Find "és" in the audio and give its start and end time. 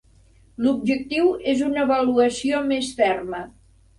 1.51-1.61